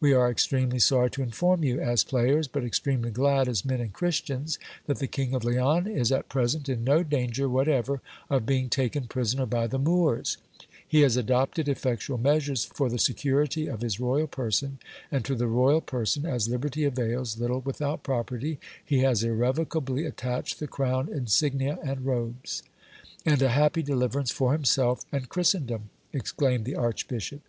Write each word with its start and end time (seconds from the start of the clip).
We 0.00 0.12
are 0.12 0.30
extremely 0.30 0.78
sorry 0.78 1.08
to 1.12 1.22
inform 1.22 1.64
you, 1.64 1.80
as 1.80 2.04
players, 2.04 2.46
but 2.46 2.62
extremely 2.62 3.10
glad, 3.10 3.48
as 3.48 3.64
men 3.64 3.80
and 3.80 3.90
Christians, 3.90 4.58
that 4.84 4.98
the 4.98 5.06
King 5.06 5.32
of 5.34 5.44
Leon 5.44 5.86
is 5.86 6.12
at 6.12 6.28
p:esent 6.28 6.68
in 6.68 6.84
no 6.84 7.02
danger 7.02 7.48
whatever 7.48 8.02
of 8.28 8.44
being 8.44 8.68
taken 8.68 9.06
prisoner 9.06 9.46
by 9.46 9.66
the 9.66 9.78
Moors: 9.78 10.36
he 10.86 11.00
has 11.00 11.16
adopted 11.16 11.70
effectual 11.70 12.18
measures 12.18 12.66
for 12.66 12.90
the 12.90 12.98
security 12.98 13.66
of 13.66 13.80
his 13.80 13.98
royal 13.98 14.26
person; 14.26 14.78
and 15.10 15.24
to 15.24 15.34
the 15.34 15.46
royal 15.46 15.80
person, 15.80 16.26
as 16.26 16.48
liberty 16.50 16.84
avails 16.84 17.38
little 17.38 17.60
without 17.62 18.02
property, 18.02 18.58
he 18.84 18.98
has 18.98 19.24
irrevocably 19.24 20.04
attached 20.04 20.60
the 20.60 20.66
crown, 20.68 21.08
insignia, 21.10 21.78
and 21.82 22.04
robes. 22.04 22.62
And 23.24 23.40
a 23.40 23.48
happy 23.48 23.82
deliverance 23.82 24.30
for 24.30 24.52
himself 24.52 25.06
and 25.10 25.30
Chris 25.30 25.54
tendom! 25.54 25.84
exclaimed 26.12 26.66
the 26.66 26.76
archbishop. 26.76 27.40